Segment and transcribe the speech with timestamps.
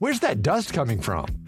[0.00, 1.47] Where's that dust coming from?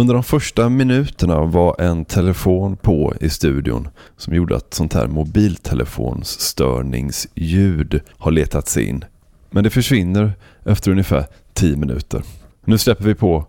[0.00, 5.06] Under de första minuterna var en telefon på i studion som gjorde att sånt här
[5.06, 9.04] mobiltelefonsstörningsljud har letats in.
[9.50, 10.32] Men det försvinner
[10.66, 12.22] efter ungefär 10 minuter.
[12.64, 13.46] Nu släpper vi på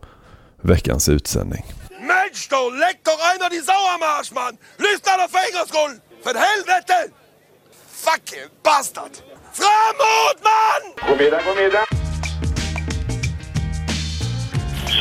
[0.62, 1.66] veckans utsändning.
[1.90, 4.58] Mensch, du leck doch einer die Sauermarsch, Mann!
[4.78, 6.00] Lyssna doch för en gångs skull!
[6.24, 7.08] För helvete!
[8.08, 9.12] Fucking bastard!
[9.54, 10.82] Framåt, man!
[11.08, 12.01] God middag, god middag.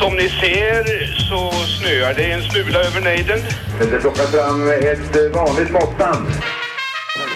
[0.01, 3.39] Som ni ser så snöar det en smula över nejden.
[3.79, 6.27] Det plockar fram ett vanligt måttband.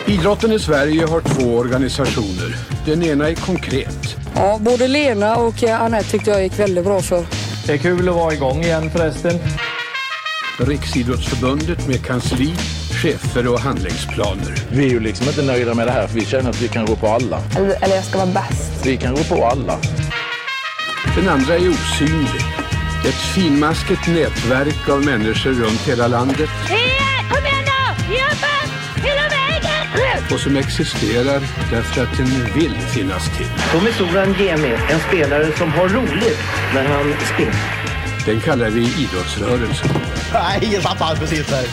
[0.05, 2.55] Idrotten i Sverige har två organisationer.
[2.85, 4.15] Den ena är konkret.
[4.35, 7.25] Ja, både Lena och eh, Anette tyckte jag gick väldigt bra för.
[7.67, 9.39] Det är kul att vara igång igen förresten.
[10.59, 12.53] Riksidrottsförbundet med kansli,
[13.03, 14.55] chefer och handlingsplaner.
[14.71, 16.85] Vi är ju liksom inte nöjda med det här för vi känner att vi kan
[16.85, 17.41] gå på alla.
[17.57, 18.85] Eller, eller jag ska vara bäst.
[18.85, 19.79] Vi kan gå på alla.
[21.15, 22.41] Den andra är osynlig.
[23.05, 26.49] Ett finmaskigt nätverk av människor runt hela landet.
[27.29, 27.65] Kom igen
[28.09, 28.15] nu!
[28.15, 28.45] Upp!
[28.95, 30.23] Hela vägen!
[30.33, 33.47] Och som existerar därför att den vill finnas till.
[33.71, 36.39] Tommy Soran Gemi, en spelare som har roligt
[36.73, 37.84] när han spelar.
[38.25, 39.89] Den kallar vi idrottsrörelsen.
[40.33, 41.65] Nej, helt tappad precis där.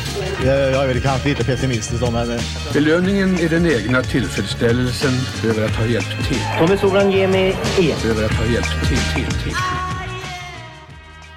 [0.44, 2.38] Jag är väl kanske lite pessimistisk då, men...
[2.72, 5.12] Belöningen är den egna tillfredsställelsen
[5.44, 6.40] över att ha hjälpt till.
[6.58, 7.94] Tommy Soran Gemi E.
[8.04, 9.54] Över att ha hjälpt till, till, till.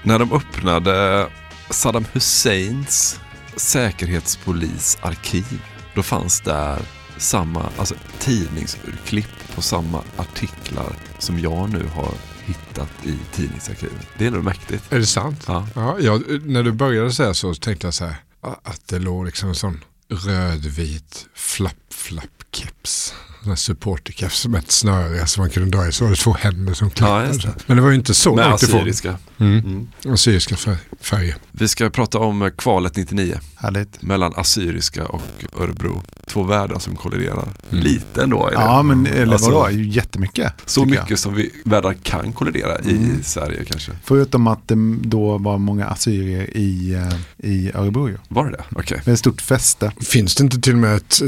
[0.03, 1.28] När de öppnade
[1.70, 3.20] Saddam Husseins
[3.56, 5.62] säkerhetspolisarkiv,
[5.94, 6.80] då fanns där
[7.18, 12.12] samma alltså, tidningsurklipp på samma artiklar som jag nu har
[12.45, 14.07] hittat i tidningsarkivet.
[14.17, 14.94] Det är nog mäktigt.
[14.94, 15.44] Är det sant?
[15.47, 15.67] Ja.
[15.75, 19.50] ja jag, när du började säga så tänkte jag så här, att det låg liksom
[19.50, 23.13] en sån rödvit flapp-flapp-keps.
[23.45, 25.91] En supporterkeps som ett snöre som man kunde dra i.
[25.91, 27.39] Så var det två händer som klappade.
[27.44, 28.79] Ja, Men det var ju inte så Med långt ifrån.
[28.79, 29.17] assyriska.
[29.38, 29.59] Mm.
[29.59, 29.88] Mm.
[30.13, 31.35] Assyriska färg, färger.
[31.51, 33.39] Vi ska prata om kvalet 99.
[33.55, 34.01] Härligt.
[34.01, 35.22] Mellan Assyriska och
[35.59, 36.03] Örebro.
[36.28, 37.47] Två världar som kolliderar.
[37.72, 37.84] Mm.
[37.84, 38.47] Lite ändå.
[38.47, 38.57] är det.
[38.57, 39.72] Ja, men eller Alltså, vadå?
[39.72, 40.53] Jättemycket.
[40.66, 43.23] Så mycket som vi världar kan kollidera i Mm.
[43.23, 43.91] Sverige kanske.
[44.03, 48.09] Förutom att det då var många assyrier i, eh, i Örebro.
[48.09, 48.17] ju.
[48.28, 48.64] Var det det?
[48.75, 49.02] Okej.
[49.05, 49.91] Med ett stort fäste.
[50.02, 51.28] Finns det inte till och med ett eh,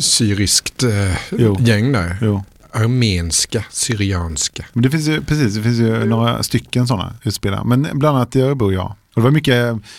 [0.00, 1.56] syriskt eh, Jo.
[1.60, 2.16] gäng där?
[2.22, 2.44] Jo.
[2.70, 4.64] Armenska, syrianska.
[4.72, 7.64] Men det finns ju, precis, det finns ju några stycken sådana utspelare.
[7.64, 8.96] Men bland annat i Örebro, ja.
[9.14, 9.54] Och det var mycket,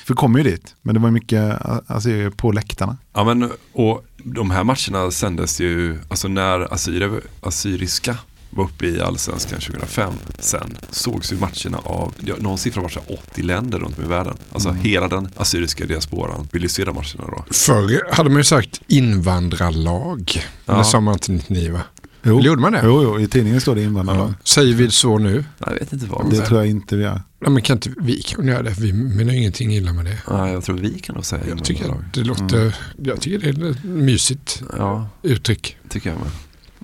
[0.06, 1.56] för vi kom ju dit, men det var mycket
[1.88, 2.98] assyrier på läktarna.
[3.14, 8.18] Ja, men, och de här matcherna sändes ju, alltså när assyrier, assyriska
[8.50, 13.00] var uppe i allsvenskan 2005 sen sågs ju matcherna av, ja, någon siffra var så
[13.00, 14.38] här 80 länder runt om i världen.
[14.52, 14.82] Alltså Mm.
[14.82, 17.46] hela den assyriska diasporan ville ju se de matcherna då.
[17.54, 20.44] Förr hade man ju sagt invandrarlag.
[20.66, 20.78] Ja.
[20.78, 21.82] Det sa man till 99 va?
[22.24, 22.42] Jo.
[22.42, 22.82] Gjorde man det?
[22.84, 24.34] Jo, jo, i tidningen står det invandrarlag.
[24.44, 25.46] Säger vi så nu?
[25.58, 26.30] Jag vet inte vad.
[26.32, 27.22] Det tror jag inte vi gör.
[27.40, 28.70] Ja, men kan inte vi kan göra det?
[28.80, 30.18] Vi menar ingenting illa med det.
[30.28, 33.72] Ja, jag tror vi kan nog säga Jag tycker det låter, jag tycker det är
[33.72, 35.78] ett mysigt Ja, uttryck.
[35.90, 36.30] tycker jag med.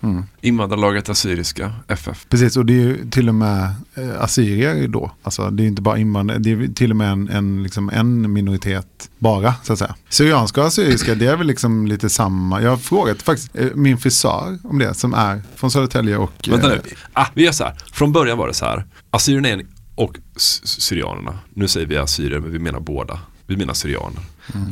[0.05, 0.23] Mm.
[0.41, 2.25] Invandrarlaget Assyriska, FF.
[2.29, 5.11] Precis, och det är ju till och med eh, assyrier då.
[5.23, 8.33] Alltså det är inte bara invandrare, det är till och med en, en, liksom en
[8.33, 9.95] minoritet bara så att säga.
[10.09, 12.61] Syrianska och assyriska, det är väl liksom lite samma.
[12.61, 16.47] Jag har frågat faktiskt eh, min frisör om det som är från Södertälje och...
[16.49, 16.95] Vänta eh, nu.
[17.13, 17.75] Ah, vi gör så här.
[17.91, 18.85] Från början var det så här.
[19.09, 19.65] Assyrierna är
[19.95, 21.39] och syrianerna.
[21.53, 23.19] Nu säger vi assyrier men vi menar båda.
[23.47, 24.21] Vi menar syrianer.
[24.53, 24.71] Mm.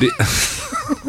[0.00, 0.10] Det,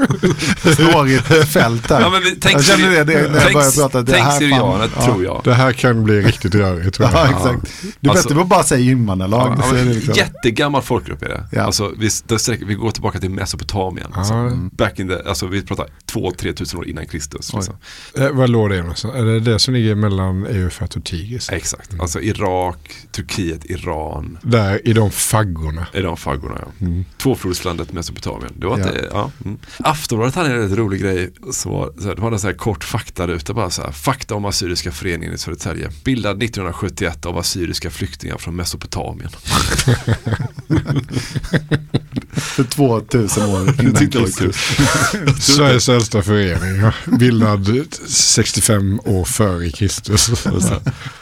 [0.75, 2.01] Snårigt fält där.
[2.01, 4.01] Ja, men vi- tänk jag känner det, det när jag börjar prata.
[4.01, 5.41] Det här fan- syrianer, tror jag.
[5.43, 7.17] Det här kan bli riktigt rörigt tror jag.
[7.19, 7.73] Ja, exakt.
[8.01, 9.57] Det är Alltså- bättre att bara säga invandrarlag.
[9.61, 10.13] Ja, men liksom.
[10.13, 11.43] Jättegammal folkgrupp är det.
[11.51, 11.61] Ja.
[11.61, 14.07] Alltså, vi, det sträcker, vi går tillbaka till Mesopotamien.
[14.13, 14.51] Alltså, Ja.
[14.71, 17.53] back in the, alltså, vi pratar 2-3 tusen år innan Kristus.
[17.53, 17.75] Liksom.
[18.17, 19.15] Eh, vad låg det någonstans?
[19.15, 21.49] Är det det som ligger mellan Eufrat och Tigris?
[21.49, 24.37] Exakt, alltså Irak, Turkiet, Iran.
[24.41, 25.87] Där i de faggorna.
[25.93, 26.85] I de faggorna ja.
[26.85, 27.05] Mm.
[27.17, 28.51] Tvåflodslandet Mesopotamien.
[28.55, 28.87] Det var Ja.
[28.87, 29.31] inte, ja.
[29.45, 29.57] Mm.
[29.83, 31.33] Aftonbladet hade en rätt rolig grej.
[31.51, 33.91] Så var, så här, de hade en så här kort faktaruta bara så här.
[33.91, 35.89] Fakta om Assyriska föreningen i Södertälje.
[36.03, 39.29] Bildad 1971 av assyriska flyktingar från Mesopotamien.
[42.31, 44.53] För 2000 år innan tyckte det var kul.
[44.53, 45.55] Kristus.
[45.55, 46.91] Sveriges äldsta förening.
[47.05, 47.67] Bildad
[48.07, 50.45] 65 år före Kristus.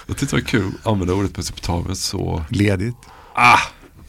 [0.07, 2.43] Jag tyckte det var kul att använda ordet Mesopotamien så.
[2.49, 2.95] Ledigt.
[3.35, 3.59] Ah!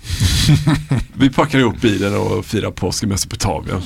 [1.15, 3.83] Vi packar ihop bilen och firar påsk i Mesopotamien.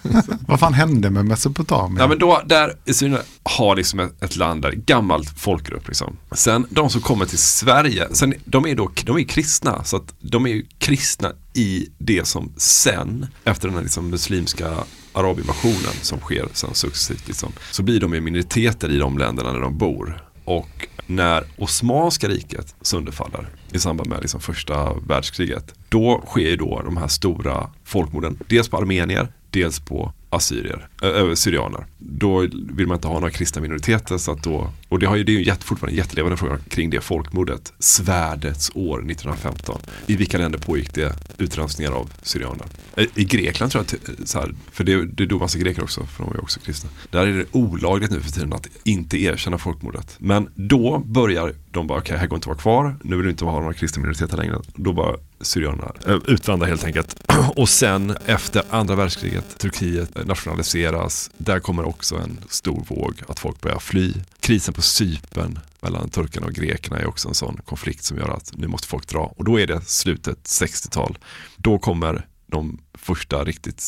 [0.46, 1.96] Vad fan hände med Mesopotamien?
[2.00, 6.16] Ja men då, där i Syrien har liksom ett, ett land där, gammalt folkgrupp liksom.
[6.32, 10.14] Sen de som kommer till Sverige, sen, de är då de är kristna, så att
[10.20, 14.74] de är ju kristna i det som sen, efter den här liksom muslimska
[15.12, 19.60] arabinvasionen som sker sen successivt, liksom, så blir de ju minoriteter i de länderna där
[19.60, 20.25] de bor.
[20.46, 26.82] Och när Osmanska riket sönderfaller i samband med liksom första världskriget, då sker ju då
[26.84, 31.86] de här stora folkmorden, dels på armenier, dels på assyrier, äh, syrianer.
[31.98, 32.40] Då
[32.76, 35.32] vill man inte ha några kristna minoriteter så att då, och det, har ju, det
[35.32, 39.80] är ju jätte, fortfarande en jättelevande fråga kring det folkmordet, svärdets år 1915.
[40.06, 42.66] I vilka länder pågick det utrensningar av syrianer?
[43.14, 46.22] I, Grekland tror jag, eh, så här, för det, det dog massa greker också, för
[46.22, 46.90] de var ju också kristna.
[47.10, 50.16] Där är det olagligt nu för tiden att inte erkänna folkmordet.
[50.18, 53.30] Men då börjar de bara, okej, här går inte att vara kvar, nu vill vi
[53.30, 54.58] inte ha några kristna minoriteter längre.
[54.74, 57.22] Då bara syrianerna eh, utvandrar helt enkelt.
[57.56, 61.30] och sen efter andra världskriget, Turkiet eh, nationaliseras.
[61.36, 64.12] Där kommer också en stor våg att folk börjar fly.
[64.40, 68.52] Krisen på Cypern mellan turkarna och grekerna är också en sån konflikt som gör att
[68.56, 69.32] nu måste folk dra.
[69.36, 71.18] Och då är det slutet 60-tal.
[71.56, 73.82] Då kommer de första riktigt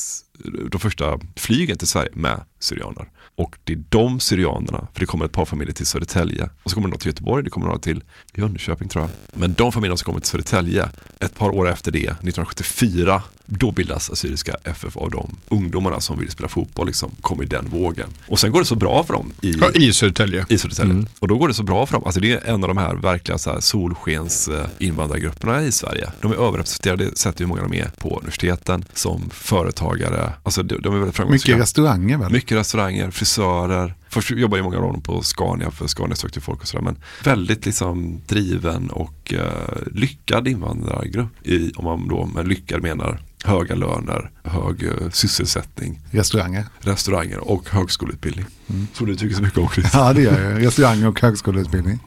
[0.70, 3.08] de första flygen till Sverige med syrianer.
[3.36, 6.74] Och det är de syrianerna, för det kommer ett par familjer till Södertälje och så
[6.74, 8.02] kommer det några till Göteborg, det kommer några till
[8.34, 9.40] Jönköping tror jag.
[9.40, 10.88] Men de familjerna som kommer till Södertälje,
[11.20, 16.30] ett par år efter det, 1974, då bildas Assyriska FF av de ungdomarna som vill
[16.30, 18.08] spela fotboll, liksom, kommer i den vågen.
[18.28, 20.46] Och sen går det så bra för dem i, Ja, I Södertälje.
[20.48, 20.92] i Södertälje.
[20.92, 21.06] Mm.
[21.18, 22.02] Och då går det så bra för dem.
[22.04, 26.12] Alltså det är en av de här verkliga så här solskens invandrargrupperna i Sverige.
[26.20, 30.32] De är överrepresenterade sett hur många de är på universiteten som företagare.
[30.42, 31.52] Alltså de, de är väldigt framgångsrika.
[31.52, 32.32] Mycket restauranger väl?
[32.32, 33.94] Mycket restauranger, frisörer.
[34.08, 36.84] Först jobbade ju många dem på Scania för Scania sökte folk och sådär.
[36.84, 41.46] Men väldigt liksom driven och eh, lyckad invandrargrupp.
[41.46, 46.64] I, om man då med lyckad menar höga löner, hög eh, sysselsättning, Restauranger.
[46.80, 48.46] restauranger och högskoleutbildning.
[48.92, 49.90] Som du tycker så mycket om Chris.
[49.92, 50.66] Ja det gör jag.
[50.66, 51.98] Restauranger och högskoleutbildning.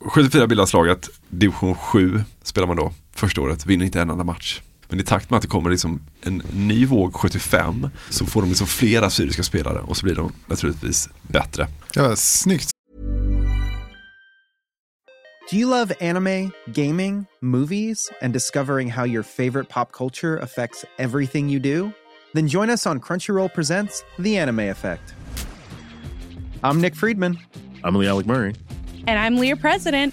[0.00, 4.60] 74 bildas laget, division 7 spelar man då första året, vinner inte en enda match.
[4.88, 8.48] Men i takt med att det kommer liksom en ny våg 75 så får de
[8.48, 11.68] liksom flera syriska spelare och så blir de naturligtvis bättre.
[11.94, 12.70] Ja, snyggt.
[15.50, 21.48] Do you love anime, gaming, movies, and discovering how your favorite pop culture affects everything
[21.48, 21.92] you do?
[22.34, 25.14] Then join us on Crunchyroll Presents The Anime Effect.
[26.64, 27.38] I'm Nick Friedman.
[27.84, 28.54] I'm Lee Alec Murray.
[29.06, 30.12] And I'm Leah President.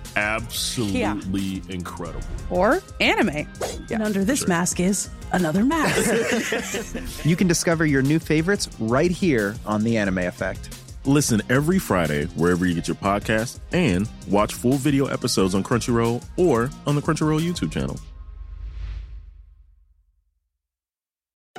[0.15, 2.25] absolutely incredible.
[2.49, 3.47] Or anime.
[3.91, 7.25] And under this mask is another mask.
[7.25, 10.73] you can discover your new favorites right here on The Anime Effect.
[11.05, 16.23] Listen every Friday wherever you get your podcast and watch full video episodes on Crunchyroll
[16.37, 17.99] or on the Crunchyroll YouTube channel.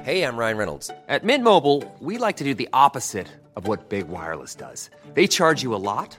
[0.02, 0.90] Hey, I'm Ryan Reynolds.
[1.06, 4.90] At Mint Mobile, we like to do the opposite of what Big Wireless does.
[5.14, 6.18] They charge you a lot,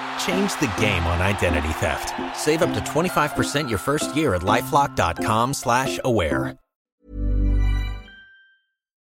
[0.27, 2.13] Change the game on identity theft.
[2.35, 6.55] Save up to 25% your first year at LifeLock.com slash aware.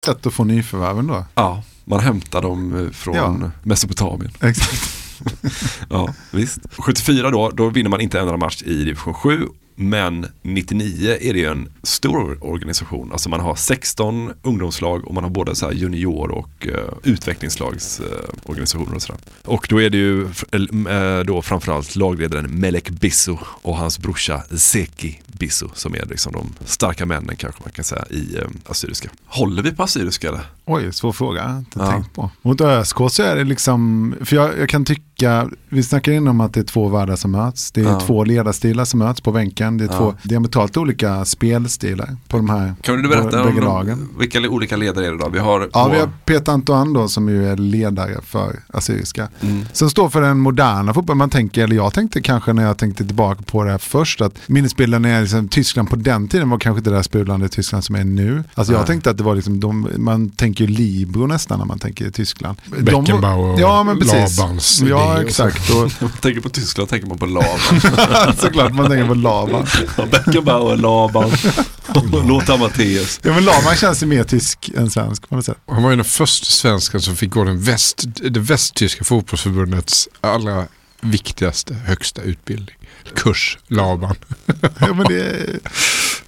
[0.05, 1.25] Sätt att få nyförvärven då.
[1.35, 3.51] Ja, man hämtar dem eh, från Ja.
[3.63, 4.31] Mesopotamien.
[4.41, 4.99] Exakt.
[5.89, 6.59] ja, visst.
[6.77, 9.47] 74 då, då vinner man inte en enda match i division 7.
[9.75, 13.11] Men 99 är det ju en stor organisation.
[13.11, 18.89] Alltså man har 16 ungdomslag och man har både så här junior och uh, utvecklingslagsorganisationer
[18.89, 19.21] uh, och sådär.
[19.45, 20.29] Och då är det ju uh,
[21.25, 27.05] då framförallt lagledaren Melek Bisso och hans brorsa Zeki Bisso som är liksom de starka
[27.05, 29.09] männen kanske man kan säga i uh, assyriska.
[29.25, 30.41] Håller vi på assyriska eller?
[30.65, 31.55] Oj, svår fråga.
[31.57, 31.91] Inte Ja.
[31.91, 32.29] tänkt på.
[32.41, 36.41] Mot ÖSK så är det liksom, för jag, jag kan tycka, vi snackar in om
[36.41, 37.71] att det är två världar som möts.
[37.71, 37.99] Det är Ja.
[37.99, 39.62] två ledarstilar som möts på bänken.
[39.71, 39.97] Det är Ja.
[39.97, 44.07] två diametralt olika spelstilar på de här Kan du berätta om lagen.
[44.13, 45.29] de, vilka olika ledare är det då?
[45.29, 49.27] Vi har, Ja, vi har Peter Antoine då som ju är ledare för Assyriska.
[49.41, 49.65] Mm.
[49.73, 51.17] Som står för den moderna fotbollen.
[51.17, 54.33] Man tänker, eller jag tänkte kanske när jag tänkte tillbaka på det här först, att
[54.47, 57.95] minnesbilden är liksom, Tyskland på den tiden var kanske inte det där sprudlande Tyskland som
[57.95, 58.43] är nu.
[58.53, 58.87] Alltså jag Nej.
[58.87, 62.57] tänkte att det var liksom, de, man tänker ju Libro nästan när man tänker Tyskland.
[62.65, 64.37] De- Beckenbauer och ja, men precis.
[64.39, 65.69] Labans Ja, exakt.
[65.69, 68.33] Och, man tänker på Tyskland tänker man på Laban.
[68.37, 69.52] såklart man tänker på Laban.
[69.97, 71.31] Ja, Beckenbauer, Laban,
[72.27, 73.19] Lothar Matthäus.
[73.23, 75.57] Ja men Laban känns ju mer tysk än svensk på något sätt.
[75.67, 80.65] Han var ju den första svensken som fick gå den väst, det västtyska fotbollsförbundets allra
[81.01, 82.75] viktigaste, högsta utbildning.
[83.15, 84.15] Kurs, Laban.
[84.79, 85.45] Ja, men det,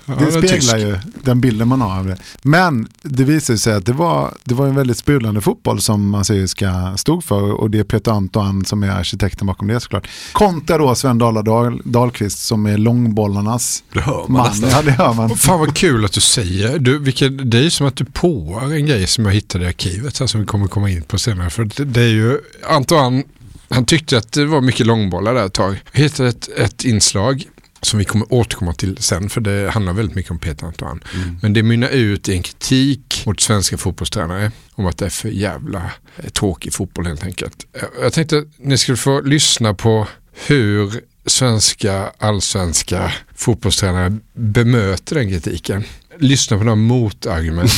[0.05, 2.17] det speglar ju den bilden man har av det.
[2.41, 6.97] Men det visar sig att det var, det var en väldigt sprudlande fotboll som Assyriska
[6.97, 10.07] stod för och det är Peter Antoine som är arkitekten bakom det såklart.
[10.31, 14.69] Kontra då Sven Dala Dahl, Dahlqvist som är långbollarnas Det hör man man.
[14.69, 15.29] Ja, det hör man.
[15.29, 16.79] Fan vad kul att du säger.
[16.79, 19.67] Du, vilken, det är ju som att du påar en grej som jag hittade i
[19.67, 21.49] arkivet här som vi kommer komma in på senare.
[21.49, 22.39] För det, det är ju
[22.69, 23.23] Antoine,
[23.69, 25.81] han tyckte att det var mycket långbollar där ett tag.
[25.91, 27.43] Jag hittade ett, ett inslag
[27.81, 31.03] som vi kommer återkomma till sen för det handlar väldigt mycket om Peter Antoine.
[31.41, 35.29] Men det mynnar ut i en kritik mot svenska fotbollstränare om att det är för
[35.29, 37.65] jävla eh, tråkig fotboll helt enkelt.
[37.73, 40.07] Jag- Jag tänkte att ni skulle få lyssna på
[40.47, 45.83] hur svenska allsvenska fotbollstränare bemöter den kritiken.
[46.19, 47.71] Lyssna på några motargument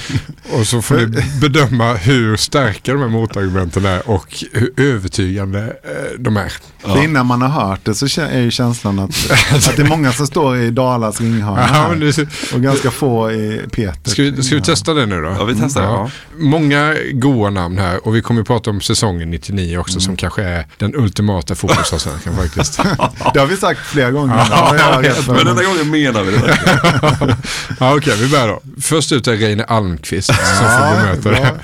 [0.52, 6.18] och så får ni bedöma hur starka de här motargumenten är och hur övertygande eh,
[6.18, 6.52] de är.
[6.78, 9.10] För innan man har hört det så är ju känslan att,
[9.52, 12.12] att det är många som står i Dalas ringhörna Ja,
[12.54, 14.10] och ganska få i Peter.
[14.10, 15.28] Ska vi, ska vi testa det nu då?
[15.38, 16.10] Ja, vi testar det, ja.
[16.38, 20.00] Många goa namn här och vi kommer att prata om säsongen 99 också Mm.
[20.00, 22.76] som kanske är den ultimata fotbollsallsvenskan faktiskt.
[23.34, 24.46] Det har vi sagt flera gånger.
[24.50, 26.58] Ja, För Men denna gången menar vi det.
[27.80, 28.60] ja, Okej, vi börjar då.
[28.80, 31.54] Först ut är Reine Almqvist som får bemöta det.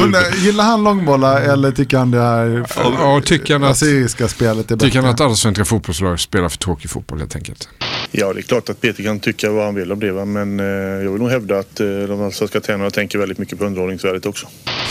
[0.00, 4.70] Undrar, gillar han långbollar eller tycker han det här Ja, tycker han att, assyriska spelet
[4.70, 4.88] är bättre?
[4.88, 7.68] tycker han att allsvenska fotbollslag spelar för tråkig fotboll helt enkelt?
[8.10, 10.12] Ja, det är klart att Peter kan tycka vad han vill om det.
[10.12, 10.24] Va?
[10.24, 10.66] Men eh,
[11.04, 14.46] jag vill nog hävda att eh, de allsvenska tränarna tänker väldigt mycket på underhållningsvärdet också.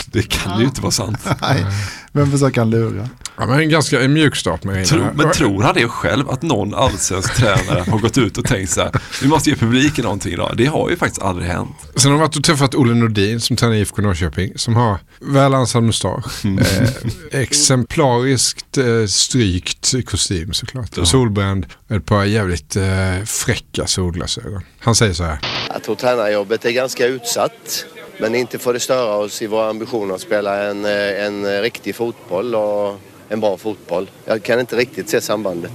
[0.06, 1.18] Det kan ju inte vara sant.
[1.42, 1.66] Nej,
[2.12, 3.08] vem försöker han lura?
[3.38, 4.86] Ja, men en ganska en mjuk start med.
[4.86, 8.70] Tro, men tror han det själv att någon allsvensk tränare har gått ut och tänkt
[8.70, 8.90] så här,
[9.22, 10.54] vi måste ge publiken någonting idag.
[10.56, 11.76] Det har ju faktiskt aldrig hänt.
[11.96, 14.52] Sen har vi varit och träffat Olle Nordin som tränar IFK Norrköping.
[14.56, 16.44] Som har väl ansad mustasch.
[16.44, 16.58] Mm.
[16.58, 20.98] Eh, exemplariskt eh, strykt kostym såklart.
[20.98, 21.66] Och solbränd.
[21.88, 24.62] Ett par jävligt eh, fräcka solglasögon.
[24.78, 25.38] Han säger så här.
[25.72, 27.84] Jag tror tränarjobbet är ganska utsatt.
[28.18, 31.94] Men inte får det störa oss i våra ambitioner att spela en, eh, en riktig
[31.94, 34.10] fotboll och en bra fotboll.
[34.24, 35.72] Jag kan inte riktigt se sambandet.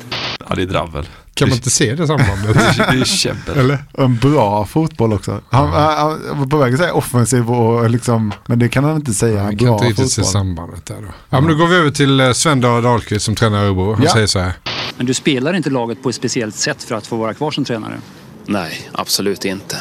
[0.50, 1.08] Ja, det är dravel.
[1.34, 2.53] Kan man inte se det sambandet?
[2.77, 3.58] Det är käbbel.
[3.58, 3.77] Eller?
[3.98, 5.41] En bra fotboll också.
[5.50, 8.96] Han, han, han var på väg att säga offensiv och liksom, men det kan han
[8.96, 9.43] inte säga.
[9.43, 11.08] Bra kan inte riktigt se sambandet där då.
[11.29, 13.93] Ja, men då går vi över till eh, Sven Dahlqvist som tränar Örebro.
[13.93, 14.13] Han Ja.
[14.13, 14.53] säger så här.
[14.98, 17.65] Men du spelar inte laget på ett speciellt sätt för att få vara kvar som
[17.65, 18.00] tränare?
[18.46, 19.77] Nej, absolut inte.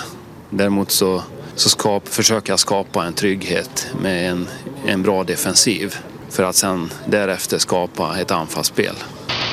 [0.50, 1.22] Däremot så,
[1.54, 4.46] så skap, försöker jag skapa en trygghet med en,
[4.86, 5.94] en bra defensiv
[6.30, 8.94] för att sen därefter skapa ett anfallsspel.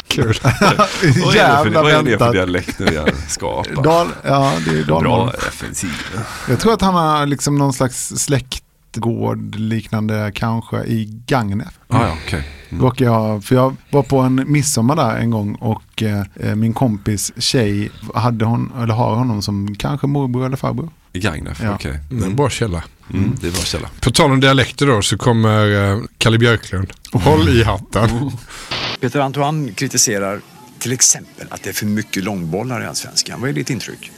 [0.07, 0.35] Kul.
[0.43, 3.07] Vad är det för, vad är det för dialekt nu igen?
[3.27, 3.81] Skapa.
[3.81, 5.31] Dal, ja, det är Bra Dalmål.
[5.31, 5.89] defensiv.
[6.49, 11.79] Jag tror att han har liksom någon slags släktgård liknande kanske i Gagnef.
[11.87, 12.47] Ah, ja, okej.
[12.69, 12.83] Mm.
[12.83, 17.31] Råkar jag, för jag var på en midsommar där en gång och eh, min kompis
[17.37, 20.89] tjej hade hon, eller har honom som kanske morbror eller farbror.
[21.17, 21.75] I Gagnef, Ja.
[21.75, 21.99] okej.
[22.09, 22.83] Det är en bra källa.
[23.13, 23.89] Mm, det är bra källa.
[23.99, 26.91] På tal om dialekter då så kommer eh, Kalle Björklund.
[27.11, 28.31] Håll i hatten.
[29.01, 30.41] Peter Antoine kritiserar
[30.79, 33.41] till exempel att det är för mycket långbollar i Allsvenskan.
[33.41, 34.11] Vad är ditt intryck?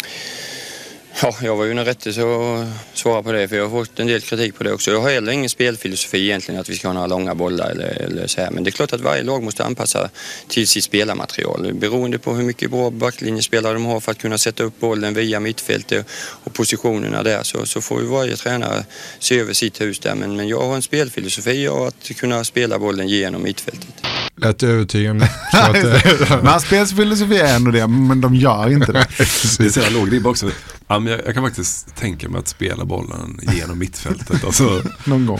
[1.21, 4.07] Ja, jag var ju den rätte att svara på det för jag har fått en
[4.07, 4.91] del kritik på det också.
[4.91, 8.27] Jag har heller ingen spelfilosofi egentligen att vi ska ha några långa bollar eller, eller
[8.27, 8.51] så här.
[8.51, 10.09] Men det är klart att varje lag måste anpassa
[10.47, 14.63] till sitt spelarmaterial beroende på hur mycket bra backlinjespelare de har för att kunna sätta
[14.63, 16.07] upp bollen via mittfältet
[16.43, 18.83] och positionerna där så, så får ju varje tränare
[19.19, 20.15] se över sitt hus där.
[20.15, 23.93] Men, men jag har en spelfilosofi av att kunna spela bollen genom mittfältet.
[24.35, 25.29] Lät övertygande.
[25.51, 29.07] Så eh, men hans spelsfilosofi är ändå det, men de gör inte det.
[29.57, 30.51] Det är så jävla låg ribba också.
[30.91, 34.43] Ja, men jag, jag kan faktiskt tänka mig att spela bollen genom mittfältet.
[34.43, 35.39] Alltså, Någon gång.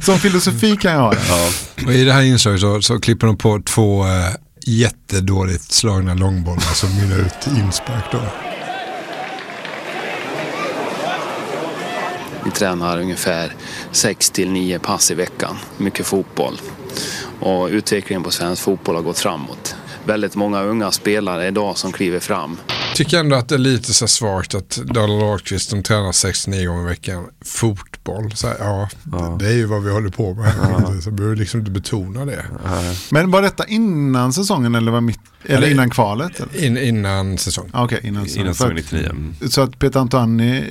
[0.00, 1.20] Som filosofi kan jag ha det.
[1.28, 1.48] ja.
[1.86, 4.10] och I det här inslaget så, så klipper de på två eh,
[4.66, 8.20] jättedåligt slagna långbollar som mynnar ut i inspark då.
[12.44, 13.52] Vi tränar ungefär
[13.92, 15.56] 6 till 9 pass i veckan.
[15.76, 16.60] Mycket fotboll.
[17.40, 19.76] Och utvecklingen på svensk fotboll har gått framåt.
[20.04, 22.56] Väldigt många unga spelare idag som kliver fram.
[22.98, 26.82] Tycker ändå att det är lite så svagt att Daniel Ahlqvist som tränar 6-9 gånger
[26.82, 27.26] i veckan.
[27.44, 30.52] fort Fotboll, så här, ja, Det, det är ju vad vi håller på med.
[31.02, 32.44] Så behöver liksom inte betona det.
[33.10, 36.40] Men var detta innan säsongen eller, var mitt, eller Eller- innan kvalet?
[36.40, 36.64] Eller?
[36.64, 37.70] In, innan säsong.
[37.72, 38.46] Ah, Okej, innan säsongen.
[38.46, 39.04] Innan säsong att- 99.
[39.10, 39.34] Mm.
[39.50, 40.64] Så att Peter Antoine är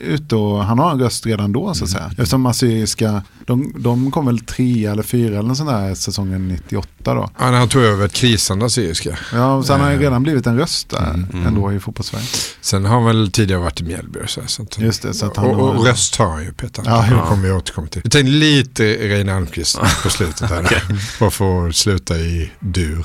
[0.00, 2.06] ute och han har en röst redan då så att säga.
[2.10, 7.30] Eftersom Assyriska, de, de kom väl tre eller fyra eller sånt där säsongen 98 då.
[7.38, 9.18] Ja, han tog över ett krisande assyriska.
[9.32, 12.24] Ja, så han har ju redan blivit en röst där ändå i fotbollssverige.
[12.60, 14.40] Sen har han väl tidigare varit i Mjällby och så.
[14.46, 16.81] så att, Just det, så att han och, och har- röst har han ju Peter.
[16.84, 17.22] Ja, Ja, ja.
[17.22, 18.00] det kommer vi återkomma till.
[18.04, 20.82] Vi tänkte lite Reine Almqvist på slutet här.
[21.20, 23.04] Bara för att sluta i dur.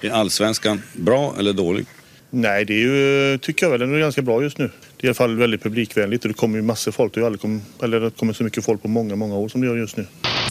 [0.00, 1.86] Är allsvenskan bra eller dålig?
[2.30, 4.70] Nej, det är ju, tycker jag väl, den är ganska bra just nu.
[5.02, 7.14] Det är i alla fall väldigt publikvänligt och det kommer ju massor folk.
[7.14, 9.60] Det, har aldrig kom, eller det kommer så mycket folk på många, många år som
[9.60, 10.06] det gör just nu.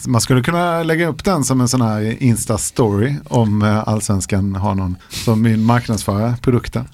[0.06, 4.74] Man skulle kunna lägga upp den som en sån här Insta-story om eh, allsvenskan har
[4.74, 6.88] någon som vill marknadsföra produkten.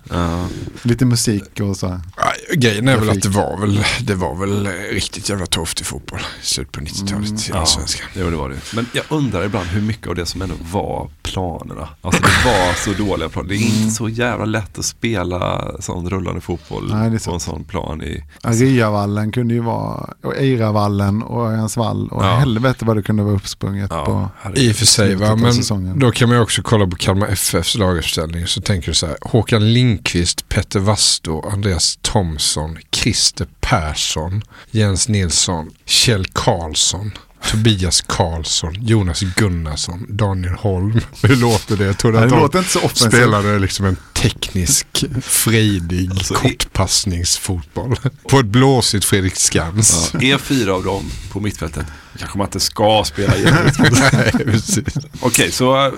[0.82, 2.00] Lite musik och så.
[2.16, 6.20] Ja, grejen är väl att det var väl, det var väl riktigt jävla torftig fotboll
[6.42, 8.06] i slutet på 90-talet i Ja, Allsvenskan.
[8.16, 8.56] jo, det var det.
[8.74, 11.88] Men jag undrar ibland hur mycket av det som ändå var planerna.
[12.02, 13.48] Alltså det var så dåliga planer.
[13.48, 17.18] Det är inte så jävla lätt att spela sån rullande fotboll Nej, det är på
[17.18, 17.34] sant.
[17.34, 18.24] en sån plan i...
[18.42, 22.34] Ariavallen kunde ju vara, och Eiravallen och Örjansvall och Ja.
[22.37, 25.37] helvete vad det kunde vara uppsprunget på I och för sig, va?
[25.37, 25.98] men säsongen.
[25.98, 28.46] då kan man ju också kolla på Kalmar FFs laguppställning.
[28.46, 35.70] Så tänker du så här, Håkan Lindqvist, Petter Wastå, Andreas Thomsson, Christer Persson, Jens Nilsson,
[35.84, 37.11] Kjell Karlsson.
[37.48, 41.00] Tobias Karlsson, Jonas Gunnarsson, Daniel Holm.
[41.22, 41.84] Hur låter det?
[41.84, 43.12] Jag att det de låter inte så offensivt.
[43.12, 47.96] spelade liksom en teknisk, frejdig kortpassningsfotboll.
[48.30, 50.11] På ett blåsigt Fredrik Skans.
[50.12, 51.87] Ja, är fyra av dem på mittfältet
[52.18, 53.33] kanske man inte ska spela.
[53.78, 54.85] Nej, precis.
[55.20, 55.92] Okej, så äh,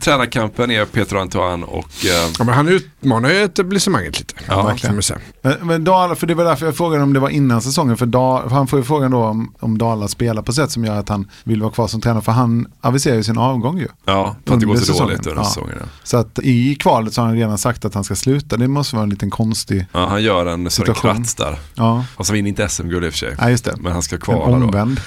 [0.00, 1.88] tränarkampen är Peter Antoine och...
[2.04, 4.34] Äh, Ja, men han utmanar ju etablissemanget lite.
[4.48, 5.00] Ja, verkligen.
[5.42, 7.96] Men, men Dala, för det var därför jag frågade om det var innan säsongen.
[7.96, 10.84] För, Dala, för han får ju frågan då om, om Dala spelar på sätt som
[10.84, 12.22] gör att han vill vara kvar som tränare.
[12.22, 13.88] För han aviserar ju sin avgång ju.
[14.04, 15.06] Ja, för att det går så säsongen.
[15.06, 15.48] dåligt under Ja.
[15.48, 15.76] säsongen.
[15.80, 15.86] Ja.
[16.04, 18.56] Så att i kvalet så har han redan sagt att han ska sluta.
[18.56, 20.94] Det måste vara en liten konstig Ja, han gör en Sören.
[20.94, 21.58] Kratz där.
[21.74, 22.04] Ja.
[22.16, 23.34] Och så vinner inte SM-guld i och för sig.
[23.38, 23.74] Ja, just det.
[23.80, 24.64] Men han ska En kvala då.
[24.64, 25.00] omvänd.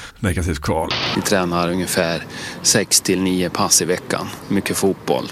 [0.46, 0.90] Negativt kval.
[1.16, 2.24] Vi tränar ungefär
[2.62, 4.26] 6 till 9 pass i veckan.
[4.50, 5.24] Mycket fotboll.